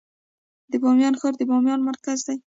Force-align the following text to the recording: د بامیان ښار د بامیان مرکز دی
د 0.71 0.73
بامیان 0.83 1.13
ښار 1.19 1.33
د 1.37 1.41
بامیان 1.49 1.79
مرکز 1.89 2.19
دی 2.27 2.37